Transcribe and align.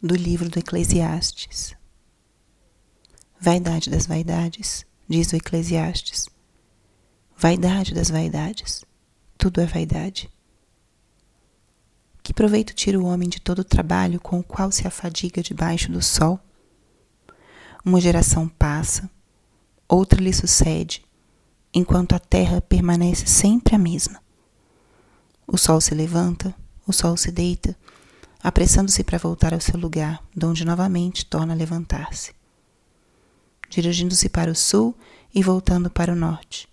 do 0.00 0.14
livro 0.14 0.48
do 0.48 0.58
Eclesiastes. 0.58 1.74
Vaidade 3.40 3.90
das 3.90 4.06
vaidades, 4.06 4.86
diz 5.08 5.32
o 5.32 5.36
Eclesiastes. 5.36 6.28
Vaidade 7.36 7.94
das 7.94 8.08
vaidades, 8.08 8.84
tudo 9.36 9.60
é 9.60 9.66
vaidade. 9.66 10.30
Que 12.22 12.32
proveito 12.32 12.74
tira 12.74 12.98
o 12.98 13.06
homem 13.06 13.28
de 13.28 13.40
todo 13.40 13.60
o 13.60 13.64
trabalho 13.64 14.20
com 14.20 14.38
o 14.38 14.44
qual 14.44 14.70
se 14.70 14.86
afadiga 14.86 15.42
debaixo 15.42 15.90
do 15.90 16.02
sol? 16.02 16.38
Uma 17.84 18.00
geração 18.00 18.48
passa, 18.48 19.10
outra 19.88 20.20
lhe 20.20 20.32
sucede, 20.32 21.04
enquanto 21.74 22.14
a 22.14 22.18
terra 22.20 22.60
permanece 22.60 23.26
sempre 23.26 23.74
a 23.74 23.78
mesma. 23.78 24.20
O 25.46 25.56
sol 25.56 25.80
se 25.80 25.94
levanta, 25.94 26.54
o 26.86 26.92
sol 26.92 27.16
se 27.16 27.32
deita, 27.32 27.76
apressando-se 28.42 29.02
para 29.02 29.18
voltar 29.18 29.52
ao 29.52 29.60
seu 29.60 29.78
lugar, 29.78 30.22
donde 30.34 30.64
novamente 30.64 31.26
torna 31.26 31.52
a 31.52 31.56
levantar-se. 31.56 32.34
Dirigindo-se 33.68 34.28
para 34.28 34.50
o 34.50 34.54
sul 34.54 34.96
e 35.34 35.42
voltando 35.42 35.90
para 35.90 36.12
o 36.12 36.16
norte. 36.16 36.68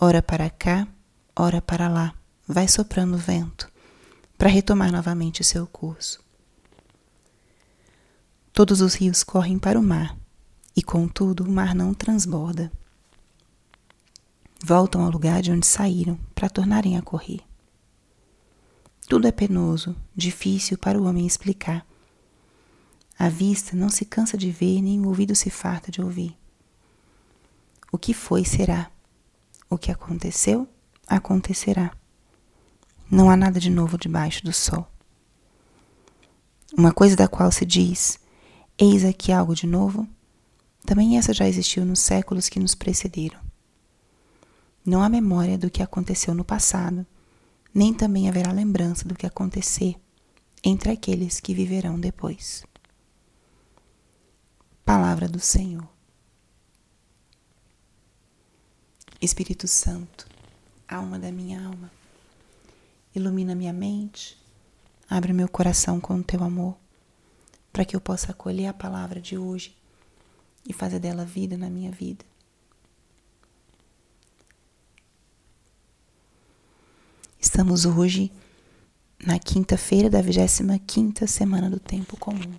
Ora 0.00 0.22
para 0.22 0.50
cá, 0.50 0.86
ora 1.34 1.62
para 1.62 1.88
lá, 1.88 2.14
vai 2.46 2.68
soprando 2.68 3.14
o 3.14 3.18
vento, 3.18 3.70
para 4.36 4.48
retomar 4.48 4.90
novamente 4.90 5.40
o 5.40 5.44
seu 5.44 5.66
curso. 5.66 6.24
Todos 8.52 8.80
os 8.80 8.94
rios 8.94 9.22
correm 9.22 9.58
para 9.58 9.78
o 9.78 9.82
mar, 9.82 10.16
e 10.74 10.82
contudo 10.82 11.44
o 11.44 11.50
mar 11.50 11.74
não 11.74 11.94
transborda. 11.94 12.72
Voltam 14.64 15.04
ao 15.04 15.10
lugar 15.10 15.42
de 15.42 15.50
onde 15.52 15.66
saíram 15.66 16.18
para 16.34 16.48
tornarem 16.48 16.96
a 16.96 17.02
correr. 17.02 17.40
Tudo 19.08 19.28
é 19.28 19.30
penoso, 19.30 19.94
difícil 20.16 20.76
para 20.76 21.00
o 21.00 21.04
homem 21.04 21.26
explicar. 21.26 21.86
A 23.16 23.28
vista 23.28 23.76
não 23.76 23.88
se 23.88 24.04
cansa 24.04 24.36
de 24.36 24.50
ver, 24.50 24.82
nem 24.82 25.00
o 25.00 25.06
ouvido 25.06 25.34
se 25.36 25.48
farta 25.48 25.92
de 25.92 26.02
ouvir. 26.02 26.36
O 27.92 27.96
que 27.96 28.12
foi 28.12 28.44
será. 28.44 28.90
O 29.70 29.78
que 29.78 29.92
aconteceu, 29.92 30.68
acontecerá. 31.06 31.92
Não 33.08 33.30
há 33.30 33.36
nada 33.36 33.60
de 33.60 33.70
novo 33.70 33.96
debaixo 33.96 34.44
do 34.44 34.52
sol. 34.52 34.86
Uma 36.76 36.92
coisa 36.92 37.14
da 37.14 37.28
qual 37.28 37.52
se 37.52 37.64
diz: 37.64 38.18
Eis 38.76 39.04
aqui 39.04 39.30
algo 39.30 39.54
de 39.54 39.68
novo, 39.68 40.06
também 40.84 41.16
essa 41.16 41.32
já 41.32 41.48
existiu 41.48 41.84
nos 41.84 42.00
séculos 42.00 42.48
que 42.48 42.58
nos 42.58 42.74
precederam. 42.74 43.40
Não 44.84 45.00
há 45.00 45.08
memória 45.08 45.56
do 45.56 45.70
que 45.70 45.82
aconteceu 45.82 46.34
no 46.34 46.44
passado 46.44 47.06
nem 47.76 47.92
também 47.92 48.26
haverá 48.26 48.52
lembrança 48.52 49.06
do 49.06 49.14
que 49.14 49.26
acontecer 49.26 49.96
entre 50.64 50.90
aqueles 50.90 51.40
que 51.40 51.52
viverão 51.52 52.00
depois. 52.00 52.64
Palavra 54.82 55.28
do 55.28 55.38
Senhor. 55.38 55.86
Espírito 59.20 59.68
Santo, 59.68 60.26
alma 60.88 61.18
da 61.18 61.30
minha 61.30 61.66
alma, 61.66 61.92
ilumina 63.14 63.54
minha 63.54 63.74
mente, 63.74 64.42
abre 65.06 65.34
meu 65.34 65.46
coração 65.46 66.00
com 66.00 66.14
o 66.14 66.24
teu 66.24 66.42
amor, 66.42 66.78
para 67.74 67.84
que 67.84 67.94
eu 67.94 68.00
possa 68.00 68.32
acolher 68.32 68.68
a 68.68 68.72
palavra 68.72 69.20
de 69.20 69.36
hoje 69.36 69.76
e 70.66 70.72
fazer 70.72 70.98
dela 70.98 71.26
vida 71.26 71.58
na 71.58 71.68
minha 71.68 71.90
vida. 71.90 72.24
Estamos 77.56 77.86
hoje 77.86 78.30
na 79.18 79.38
quinta-feira 79.38 80.10
da 80.10 80.20
25 80.20 81.26
semana 81.26 81.70
do 81.70 81.80
tempo 81.80 82.14
comum. 82.18 82.52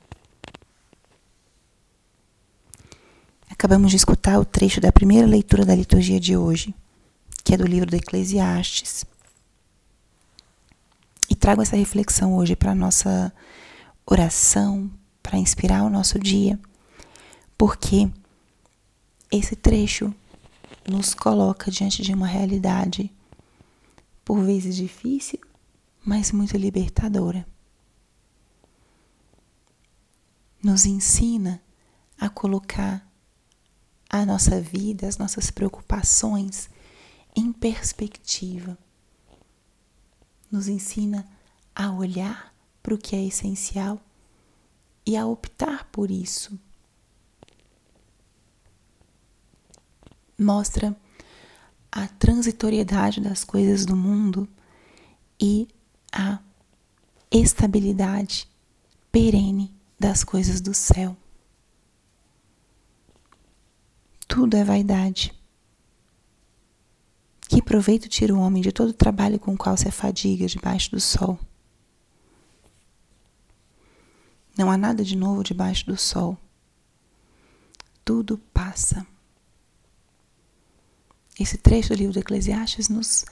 Acabamos 3.47 3.91
de 3.91 3.97
escutar 3.97 4.39
o 4.39 4.43
trecho 4.43 4.81
da 4.81 4.91
primeira 4.91 5.27
leitura 5.27 5.63
da 5.63 5.75
liturgia 5.75 6.19
de 6.19 6.35
hoje, 6.35 6.73
que 7.43 7.53
é 7.53 7.57
do 7.57 7.67
livro 7.67 7.91
do 7.91 7.95
Eclesiastes. 7.95 9.05
E 11.29 11.35
trago 11.35 11.61
essa 11.61 11.75
reflexão 11.75 12.35
hoje 12.35 12.55
para 12.55 12.73
nossa 12.73 13.31
oração, 14.03 14.89
para 15.21 15.37
inspirar 15.37 15.83
o 15.83 15.91
nosso 15.91 16.17
dia, 16.17 16.59
porque 17.55 18.09
esse 19.31 19.55
trecho 19.55 20.11
nos 20.89 21.13
coloca 21.13 21.69
diante 21.69 22.01
de 22.01 22.15
uma 22.15 22.25
realidade 22.25 23.11
por 24.27 24.43
vezes 24.43 24.75
difícil, 24.75 25.39
mas 26.03 26.33
muito 26.33 26.57
libertadora. 26.57 27.47
Nos 30.61 30.85
ensina 30.85 31.63
a 32.19 32.27
colocar 32.27 33.09
a 34.09 34.25
nossa 34.25 34.59
vida, 34.59 35.07
as 35.07 35.17
nossas 35.17 35.49
preocupações 35.49 36.69
em 37.37 37.53
perspectiva. 37.53 38.77
Nos 40.51 40.67
ensina 40.67 41.25
a 41.73 41.89
olhar 41.89 42.53
para 42.83 42.95
o 42.95 42.97
que 42.97 43.15
é 43.15 43.23
essencial 43.23 43.97
e 45.05 45.15
a 45.15 45.25
optar 45.25 45.85
por 45.85 46.11
isso. 46.11 46.59
Mostra 50.37 50.93
a 51.97 52.07
transitoriedade 52.07 53.19
das 53.19 53.43
coisas 53.43 53.83
do 53.83 53.95
mundo 53.95 54.47
e 55.41 55.67
a 56.13 56.37
estabilidade 57.31 58.47
perene 59.11 59.73
das 59.99 60.23
coisas 60.23 60.61
do 60.61 60.75
céu. 60.75 61.17
Tudo 64.27 64.55
é 64.55 64.63
vaidade. 64.63 65.33
Que 67.49 67.63
proveito 67.63 68.07
tira 68.07 68.35
o 68.35 68.39
homem 68.39 68.61
de 68.61 68.71
todo 68.71 68.89
o 68.89 68.93
trabalho 68.93 69.39
com 69.39 69.55
o 69.55 69.57
qual 69.57 69.75
se 69.75 69.87
afadiga 69.87 70.45
debaixo 70.45 70.91
do 70.91 70.99
sol? 71.01 71.39
Não 74.55 74.69
há 74.69 74.77
nada 74.77 75.03
de 75.03 75.15
novo 75.15 75.43
debaixo 75.43 75.87
do 75.87 75.97
sol. 75.97 76.37
Tudo 78.05 78.37
passa. 78.53 79.03
Esse 81.39 81.57
trecho 81.57 81.89
do 81.89 81.95
livro 81.95 82.13
do 82.13 82.19
Eclesiastes 82.19 82.89
nos 82.89 83.25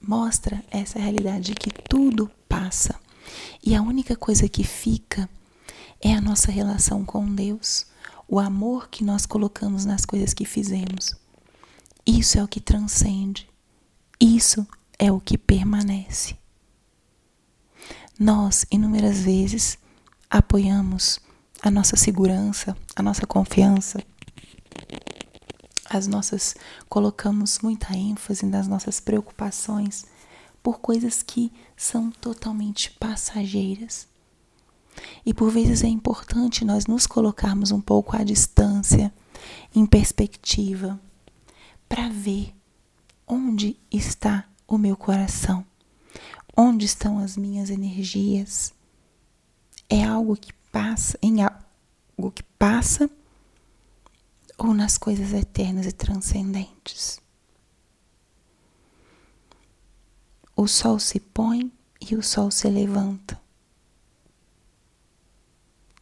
mostra 0.00 0.64
essa 0.70 0.98
realidade 0.98 1.52
de 1.52 1.54
que 1.54 1.70
tudo 1.70 2.30
passa 2.48 2.98
e 3.64 3.74
a 3.74 3.82
única 3.82 4.16
coisa 4.16 4.48
que 4.48 4.64
fica 4.64 5.28
é 6.00 6.14
a 6.14 6.20
nossa 6.20 6.50
relação 6.50 7.04
com 7.04 7.26
Deus, 7.34 7.86
o 8.26 8.38
amor 8.38 8.88
que 8.88 9.04
nós 9.04 9.26
colocamos 9.26 9.84
nas 9.84 10.04
coisas 10.04 10.32
que 10.32 10.44
fizemos. 10.44 11.14
Isso 12.06 12.38
é 12.38 12.44
o 12.44 12.48
que 12.48 12.60
transcende, 12.60 13.48
isso 14.20 14.66
é 14.98 15.10
o 15.12 15.20
que 15.20 15.36
permanece. 15.36 16.36
Nós, 18.18 18.64
inúmeras 18.70 19.20
vezes, 19.20 19.78
apoiamos 20.30 21.20
a 21.62 21.70
nossa 21.70 21.96
segurança, 21.96 22.76
a 22.96 23.02
nossa 23.02 23.26
confiança 23.26 24.02
as 25.88 26.06
nossas 26.06 26.54
colocamos 26.88 27.58
muita 27.60 27.96
ênfase 27.96 28.44
nas 28.44 28.68
nossas 28.68 29.00
preocupações 29.00 30.04
por 30.62 30.80
coisas 30.80 31.22
que 31.22 31.52
são 31.76 32.10
totalmente 32.10 32.90
passageiras. 32.92 34.06
E 35.24 35.32
por 35.32 35.50
vezes 35.50 35.82
é 35.84 35.88
importante 35.88 36.64
nós 36.64 36.86
nos 36.86 37.06
colocarmos 37.06 37.70
um 37.70 37.80
pouco 37.80 38.16
à 38.16 38.24
distância, 38.24 39.12
em 39.74 39.86
perspectiva, 39.86 41.00
para 41.88 42.08
ver 42.08 42.54
onde 43.26 43.76
está 43.90 44.44
o 44.66 44.76
meu 44.76 44.96
coração, 44.96 45.64
onde 46.56 46.84
estão 46.84 47.18
as 47.18 47.36
minhas 47.36 47.70
energias. 47.70 48.72
É 49.88 50.04
algo 50.04 50.36
que 50.36 50.52
passa, 50.72 51.16
em 51.22 51.42
algo 51.42 52.32
que 52.34 52.42
passa 52.58 53.08
ou 54.58 54.74
nas 54.74 54.98
coisas 54.98 55.32
eternas 55.32 55.86
e 55.86 55.92
transcendentes. 55.92 57.20
O 60.56 60.66
sol 60.66 60.98
se 60.98 61.20
põe 61.20 61.72
e 62.00 62.16
o 62.16 62.22
sol 62.22 62.50
se 62.50 62.68
levanta. 62.68 63.40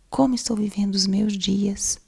Como 0.09 0.35
estou 0.35 0.57
vivendo 0.57 0.95
os 0.95 1.07
meus 1.07 1.37
dias? 1.37 1.99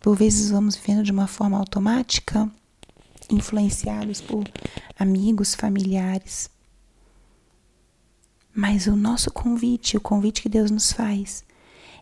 Por 0.00 0.14
vezes 0.14 0.50
vamos 0.50 0.76
vivendo 0.76 1.02
de 1.02 1.10
uma 1.10 1.26
forma 1.26 1.58
automática, 1.58 2.50
influenciados 3.30 4.20
por 4.20 4.44
amigos, 4.98 5.54
familiares. 5.54 6.50
Mas 8.54 8.86
o 8.86 8.94
nosso 8.94 9.30
convite, 9.30 9.96
o 9.96 10.00
convite 10.00 10.42
que 10.42 10.48
Deus 10.48 10.70
nos 10.70 10.92
faz, 10.92 11.42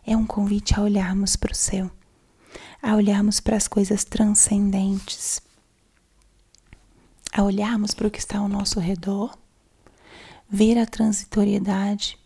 é 0.07 0.17
um 0.17 0.25
convite 0.25 0.73
a 0.73 0.81
olharmos 0.81 1.35
para 1.35 1.51
o 1.51 1.55
céu, 1.55 1.91
a 2.81 2.95
olharmos 2.95 3.39
para 3.39 3.55
as 3.55 3.67
coisas 3.67 4.03
transcendentes, 4.03 5.39
a 7.31 7.43
olharmos 7.43 7.93
para 7.93 8.07
o 8.07 8.11
que 8.11 8.17
está 8.17 8.39
ao 8.39 8.49
nosso 8.49 8.79
redor, 8.79 9.37
ver 10.49 10.79
a 10.79 10.85
transitoriedade 10.87 12.17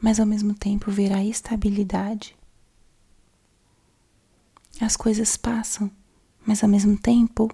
mas 0.00 0.20
ao 0.20 0.26
mesmo 0.26 0.54
tempo 0.54 0.90
ver 0.90 1.12
a 1.12 1.24
estabilidade. 1.24 2.36
As 4.80 4.96
coisas 4.96 5.36
passam, 5.36 5.90
mas 6.44 6.62
ao 6.62 6.68
mesmo 6.68 6.98
tempo 6.98 7.50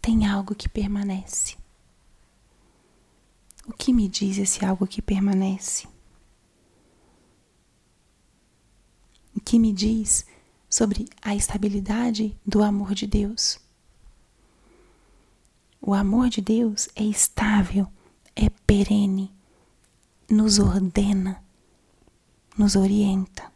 tem 0.00 0.26
algo 0.26 0.54
que 0.54 0.68
permanece. 0.68 1.56
O 3.66 3.72
que 3.72 3.92
me 3.92 4.08
diz 4.08 4.38
esse 4.38 4.64
algo 4.64 4.86
que 4.86 5.00
permanece? 5.00 5.86
O 9.21 9.21
que 9.40 9.58
me 9.58 9.72
diz 9.72 10.26
sobre 10.68 11.08
a 11.22 11.34
estabilidade 11.34 12.36
do 12.46 12.62
amor 12.62 12.94
de 12.94 13.06
Deus? 13.06 13.58
O 15.80 15.94
amor 15.94 16.28
de 16.28 16.40
Deus 16.40 16.88
é 16.94 17.02
estável, 17.02 17.88
é 18.36 18.48
perene, 18.66 19.32
nos 20.30 20.58
ordena, 20.58 21.42
nos 22.56 22.76
orienta. 22.76 23.50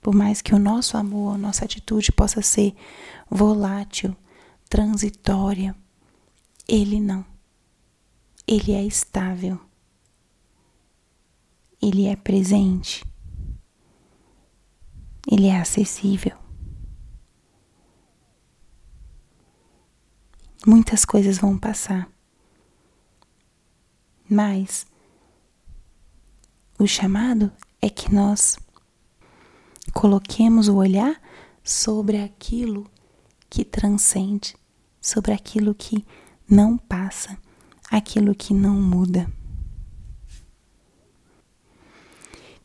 Por 0.00 0.14
mais 0.14 0.40
que 0.40 0.54
o 0.54 0.58
nosso 0.58 0.96
amor, 0.96 1.34
a 1.34 1.38
nossa 1.38 1.64
atitude 1.64 2.12
possa 2.12 2.42
ser 2.42 2.74
volátil, 3.30 4.16
transitória, 4.68 5.76
ele 6.66 6.98
não. 6.98 7.24
Ele 8.46 8.72
é 8.72 8.84
estável. 8.84 9.60
Ele 11.80 12.06
é 12.06 12.16
presente. 12.16 13.04
Ele 15.30 15.46
é 15.46 15.58
acessível. 15.58 16.36
Muitas 20.66 21.04
coisas 21.04 21.38
vão 21.38 21.58
passar. 21.58 22.08
Mas 24.28 24.86
o 26.78 26.86
chamado 26.86 27.52
é 27.80 27.90
que 27.90 28.12
nós 28.12 28.58
coloquemos 29.92 30.68
o 30.68 30.76
olhar 30.76 31.20
sobre 31.62 32.22
aquilo 32.22 32.90
que 33.48 33.64
transcende, 33.64 34.56
sobre 35.00 35.32
aquilo 35.32 35.74
que 35.74 36.04
não 36.48 36.76
passa, 36.76 37.38
aquilo 37.90 38.34
que 38.34 38.52
não 38.52 38.74
muda. 38.74 39.30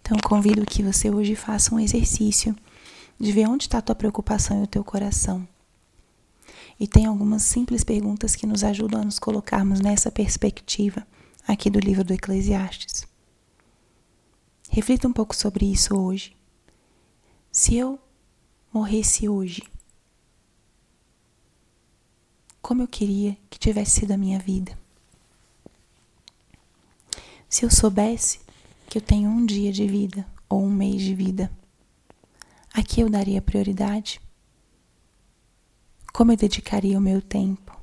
Então 0.10 0.18
convido 0.28 0.66
que 0.66 0.82
você 0.82 1.12
hoje 1.12 1.36
faça 1.36 1.76
um 1.76 1.80
exercício 1.80 2.56
de 3.20 3.32
ver 3.32 3.48
onde 3.48 3.66
está 3.66 3.78
a 3.78 3.82
tua 3.82 3.94
preocupação 3.94 4.60
e 4.60 4.64
o 4.64 4.68
teu 4.68 4.84
coração 4.84 5.48
e 6.80 6.88
tem 6.88 7.06
algumas 7.06 7.44
simples 7.44 7.84
perguntas 7.84 8.36
que 8.36 8.48
nos 8.48 8.64
ajudam 8.64 9.02
a 9.02 9.06
nos 9.06 9.20
colocarmos 9.20 9.82
nessa 9.82 10.10
perspectiva 10.10 11.06
aqui 11.48 11.70
do 11.70 11.78
livro 11.78 12.04
do 12.04 12.14
Eclesiastes. 12.14 13.06
Reflita 14.72 15.08
um 15.08 15.14
pouco 15.14 15.36
sobre 15.36 15.72
isso 15.72 15.96
hoje. 15.96 16.36
Se 17.52 17.76
eu 17.76 18.00
morresse 18.74 19.30
hoje, 19.30 19.62
como 22.64 22.82
eu 22.82 22.88
queria 22.88 23.38
que 23.48 23.60
tivesse 23.60 24.00
sido 24.00 24.14
a 24.14 24.18
minha 24.18 24.40
vida? 24.40 24.76
Se 27.48 27.64
eu 27.64 27.70
soubesse 27.70 28.40
que 28.90 28.98
eu 28.98 29.02
tenho 29.02 29.30
um 29.30 29.46
dia 29.46 29.72
de 29.72 29.86
vida 29.88 30.26
ou 30.50 30.64
um 30.64 30.72
mês 30.72 31.04
de 31.04 31.14
vida, 31.14 31.52
a 32.74 32.82
que 32.82 33.02
eu 33.02 33.10
daria 33.10 33.40
prioridade? 33.40 34.20
Como 36.12 36.32
eu 36.32 36.36
dedicaria 36.36 36.98
o 36.98 37.02
meu 37.02 37.22
tempo? 37.22 37.80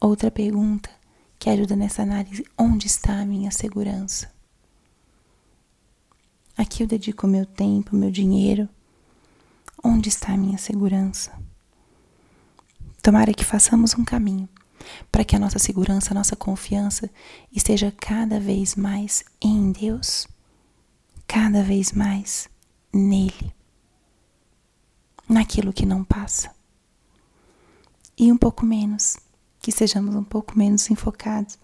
Outra 0.00 0.30
pergunta 0.30 0.88
que 1.36 1.50
ajuda 1.50 1.74
nessa 1.74 2.02
análise: 2.02 2.46
onde 2.56 2.86
está 2.86 3.20
a 3.20 3.26
minha 3.26 3.50
segurança? 3.50 4.32
Aqui 6.56 6.84
eu 6.84 6.86
dedico 6.86 7.26
meu 7.26 7.44
tempo, 7.44 7.96
meu 7.96 8.10
dinheiro. 8.10 8.68
Onde 9.82 10.08
está 10.08 10.32
a 10.32 10.36
minha 10.36 10.58
segurança? 10.58 11.36
Tomara 13.02 13.32
que 13.32 13.44
façamos 13.44 13.94
um 13.94 14.04
caminho 14.04 14.48
para 15.10 15.24
que 15.24 15.36
a 15.36 15.38
nossa 15.38 15.58
segurança, 15.58 16.12
a 16.12 16.14
nossa 16.14 16.36
confiança 16.36 17.10
esteja 17.52 17.92
cada 17.92 18.38
vez 18.38 18.74
mais 18.74 19.24
em 19.40 19.72
Deus, 19.72 20.26
cada 21.26 21.62
vez 21.62 21.92
mais 21.92 22.48
nele 22.92 23.58
naquilo 25.28 25.72
que 25.72 25.84
não 25.84 26.02
passa. 26.02 26.50
E 28.16 28.32
um 28.32 28.36
pouco 28.36 28.64
menos, 28.64 29.16
que 29.60 29.70
sejamos 29.70 30.14
um 30.14 30.24
pouco 30.24 30.58
menos 30.58 30.90
enfocados 30.90 31.58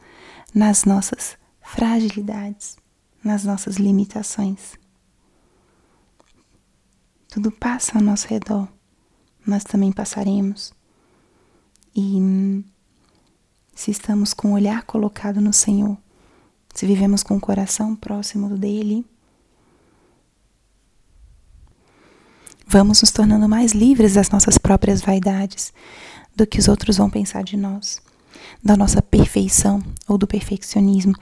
nas 0.54 0.84
nossas 0.84 1.36
fragilidades, 1.60 2.76
nas 3.22 3.44
nossas 3.44 3.76
limitações. 3.76 4.78
Tudo 7.28 7.50
passa 7.50 7.98
ao 7.98 8.04
nosso 8.04 8.28
redor, 8.28 8.68
nós 9.44 9.64
também 9.64 9.90
passaremos. 9.90 10.72
E 11.96 12.64
se 13.74 13.90
estamos 13.90 14.32
com 14.32 14.48
o 14.48 14.54
olhar 14.54 14.84
colocado 14.84 15.40
no 15.40 15.52
Senhor, 15.52 15.96
se 16.74 16.86
vivemos 16.86 17.22
com 17.22 17.36
o 17.36 17.40
coração 17.40 17.94
próximo 17.94 18.56
dele, 18.56 19.04
Vamos 22.66 23.02
nos 23.02 23.12
tornando 23.12 23.48
mais 23.48 23.72
livres 23.72 24.14
das 24.14 24.30
nossas 24.30 24.58
próprias 24.58 25.00
vaidades, 25.00 25.72
do 26.34 26.44
que 26.44 26.58
os 26.58 26.66
outros 26.66 26.96
vão 26.96 27.08
pensar 27.08 27.44
de 27.44 27.56
nós, 27.56 28.02
da 28.62 28.76
nossa 28.76 29.00
perfeição 29.00 29.80
ou 30.08 30.18
do 30.18 30.26
perfeccionismo. 30.26 31.14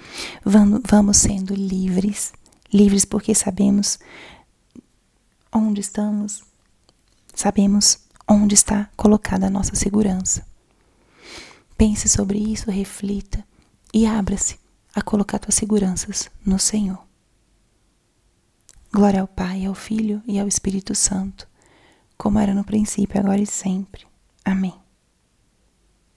Vamos 0.44 1.16
sendo 1.19 1.55
livres, 1.55 2.32
livres 2.72 3.05
porque 3.05 3.34
sabemos 3.34 3.98
onde 5.52 5.82
estamos, 5.82 6.43
sabemos 7.34 7.98
onde 8.26 8.55
está 8.55 8.88
colocada 8.96 9.48
a 9.48 9.50
nossa 9.50 9.75
segurança. 9.75 10.46
Pense 11.84 12.08
sobre 12.08 12.38
isso, 12.38 12.70
reflita 12.70 13.44
e 13.93 14.06
abra-se 14.06 14.56
a 14.94 15.02
colocar 15.02 15.40
tuas 15.40 15.56
seguranças 15.56 16.31
no 16.46 16.56
Senhor. 16.56 17.05
Glória 18.93 19.20
ao 19.20 19.26
Pai, 19.26 19.64
ao 19.64 19.75
Filho 19.75 20.23
e 20.25 20.38
ao 20.38 20.46
Espírito 20.46 20.94
Santo, 20.94 21.49
como 22.17 22.38
era 22.38 22.55
no 22.55 22.62
princípio, 22.62 23.19
agora 23.19 23.40
e 23.43 23.46
sempre. 23.46 24.06
Amém. 24.44 24.81